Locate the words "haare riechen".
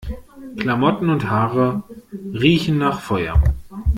1.29-2.79